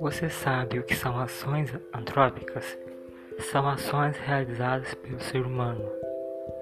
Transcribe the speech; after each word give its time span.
Você 0.00 0.30
sabe 0.30 0.78
o 0.78 0.82
que 0.82 0.94
são 0.94 1.18
ações 1.18 1.72
antrópicas? 1.94 2.78
São 3.38 3.68
ações 3.68 4.16
realizadas 4.16 4.94
pelo 4.94 5.20
ser 5.20 5.42
humano. 5.42 5.84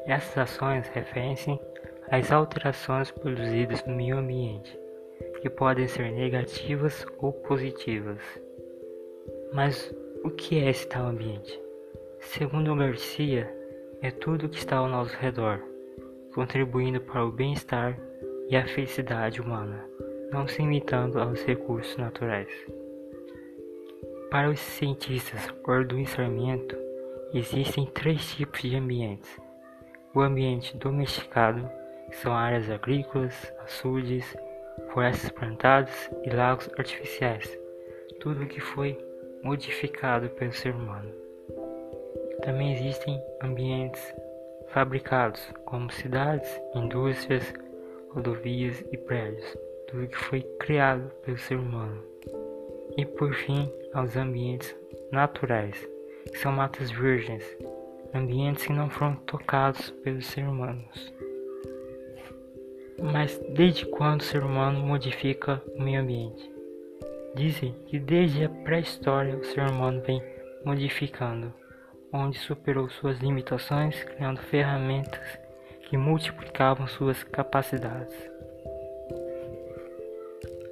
Essas 0.06 0.36
ações 0.38 0.88
referem-se 0.88 1.58
às 2.10 2.32
alterações 2.32 3.10
produzidas 3.10 3.84
no 3.86 3.94
meio 3.94 4.18
ambiente, 4.18 4.78
que 5.40 5.48
podem 5.48 5.86
ser 5.86 6.10
negativas 6.12 7.06
ou 7.18 7.32
positivas. 7.32 8.20
Mas 9.52 9.94
o 10.24 10.30
que 10.30 10.58
é 10.58 10.70
esse 10.70 10.86
tal 10.88 11.06
ambiente? 11.06 11.60
Segundo 12.20 12.74
Garcia, 12.74 13.48
é 14.02 14.10
tudo 14.10 14.46
o 14.46 14.48
que 14.48 14.58
está 14.58 14.76
ao 14.76 14.88
nosso 14.88 15.16
redor, 15.16 15.62
contribuindo 16.34 17.00
para 17.00 17.24
o 17.24 17.32
bem-estar 17.32 17.98
e 18.48 18.56
a 18.56 18.66
felicidade 18.66 19.40
humana, 19.40 19.84
não 20.30 20.46
se 20.46 20.62
limitando 20.62 21.20
aos 21.20 21.42
recursos 21.44 21.96
naturais. 21.96 22.48
Para 24.30 24.50
os 24.50 24.60
cientistas 24.60 25.48
e 25.48 26.06
Sarmiento, 26.06 26.76
existem 27.32 27.86
três 27.86 28.34
tipos 28.34 28.60
de 28.60 28.76
ambientes. 28.76 29.40
O 30.14 30.20
ambiente 30.20 30.76
domesticado, 30.76 31.68
que 32.10 32.16
são 32.16 32.34
áreas 32.34 32.70
agrícolas, 32.70 33.52
açudes, 33.64 34.36
florestas 34.92 35.30
plantadas 35.30 36.10
e 36.24 36.30
lagos 36.30 36.68
artificiais, 36.78 37.58
tudo 38.20 38.44
o 38.44 38.46
que 38.46 38.60
foi 38.60 38.98
modificado 39.42 40.28
pelo 40.30 40.52
ser 40.52 40.74
humano. 40.74 41.10
Também 42.42 42.72
existem 42.72 43.20
ambientes 43.42 44.14
fabricados, 44.68 45.40
como 45.64 45.90
cidades, 45.90 46.60
indústrias, 46.74 47.52
rodovias 48.16 48.82
e 48.90 48.96
prédios, 48.96 49.44
tudo 49.88 50.08
que 50.08 50.16
foi 50.16 50.40
criado 50.58 51.10
pelo 51.22 51.36
ser 51.36 51.58
humano. 51.58 52.02
E 52.96 53.04
por 53.04 53.34
fim, 53.34 53.70
aos 53.92 54.16
ambientes 54.16 54.74
naturais, 55.12 55.86
que 56.32 56.38
são 56.38 56.50
matas 56.50 56.90
virgens, 56.90 57.44
ambientes 58.14 58.66
que 58.66 58.72
não 58.72 58.88
foram 58.88 59.16
tocados 59.16 59.90
pelos 60.02 60.26
seres 60.26 60.48
humanos. 60.48 61.12
Mas 63.12 63.38
desde 63.50 63.84
quando 63.84 64.22
o 64.22 64.24
ser 64.24 64.42
humano 64.42 64.80
modifica 64.80 65.62
o 65.74 65.82
meio 65.82 66.00
ambiente? 66.00 66.50
Dizem 67.34 67.74
que 67.86 67.98
desde 67.98 68.46
a 68.46 68.48
pré-história 68.48 69.36
o 69.36 69.44
ser 69.44 69.68
humano 69.68 70.00
vem 70.00 70.22
modificando, 70.64 71.52
onde 72.10 72.38
superou 72.38 72.88
suas 72.88 73.18
limitações, 73.18 74.02
criando 74.04 74.40
ferramentas 74.40 75.45
que 75.86 75.96
multiplicavam 75.96 76.86
suas 76.86 77.24
capacidades. 77.24 78.14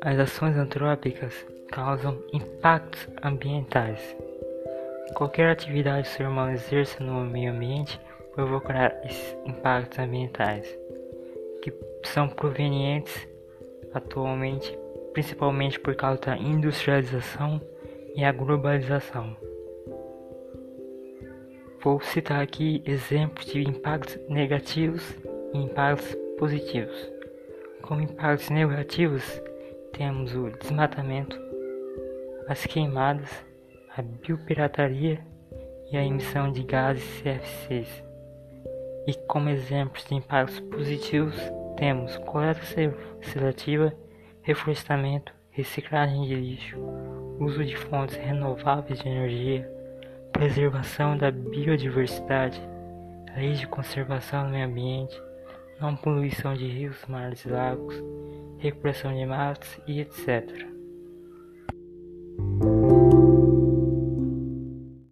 As 0.00 0.18
ações 0.18 0.56
antrópicas 0.56 1.34
causam 1.70 2.22
impactos 2.32 3.08
ambientais. 3.22 4.14
Qualquer 5.14 5.50
atividade 5.50 6.08
que 6.08 6.14
o 6.14 6.16
ser 6.18 6.28
humano 6.28 6.52
exerça 6.52 7.02
no 7.02 7.24
meio 7.24 7.52
ambiente 7.52 7.98
provocará 8.34 8.94
esses 9.04 9.36
impactos 9.46 9.98
ambientais, 9.98 10.78
que 11.62 11.72
são 12.04 12.28
provenientes 12.28 13.26
atualmente 13.94 14.76
principalmente 15.14 15.78
por 15.78 15.94
causa 15.94 16.20
da 16.20 16.36
industrialização 16.36 17.60
e 18.14 18.24
a 18.24 18.32
globalização. 18.32 19.36
Vou 21.84 22.00
citar 22.00 22.40
aqui 22.40 22.82
exemplos 22.86 23.44
de 23.44 23.60
impactos 23.60 24.18
negativos 24.26 25.14
e 25.52 25.58
impactos 25.58 26.16
positivos. 26.38 27.12
Como 27.82 28.00
impactos 28.00 28.48
negativos, 28.48 29.22
temos 29.92 30.34
o 30.34 30.48
desmatamento, 30.48 31.38
as 32.48 32.64
queimadas, 32.64 33.30
a 33.94 34.00
biopirataria 34.00 35.20
e 35.92 35.98
a 35.98 36.02
emissão 36.02 36.50
de 36.50 36.62
gases 36.62 37.04
CFCs. 37.20 38.02
E 39.06 39.12
como 39.28 39.50
exemplos 39.50 40.06
de 40.06 40.14
impactos 40.14 40.60
positivos, 40.60 41.36
temos 41.76 42.16
coleta 42.16 42.62
seletiva, 43.20 43.92
reflorestamento, 44.40 45.34
reciclagem 45.50 46.22
de 46.22 46.34
lixo, 46.34 46.78
uso 47.38 47.62
de 47.62 47.76
fontes 47.76 48.16
renováveis 48.16 49.00
de 49.00 49.06
energia, 49.06 49.83
preservação 50.34 51.16
da 51.16 51.30
biodiversidade, 51.30 52.60
leis 53.36 53.60
de 53.60 53.68
conservação 53.68 54.44
do 54.44 54.50
meio 54.50 54.66
ambiente, 54.66 55.22
não 55.80 55.94
poluição 55.94 56.54
de 56.54 56.66
rios, 56.66 56.96
mares 57.06 57.44
e 57.44 57.48
lagos, 57.48 57.94
recuperação 58.58 59.14
de 59.14 59.24
matos 59.24 59.78
e 59.86 60.00
etc. 60.00 60.66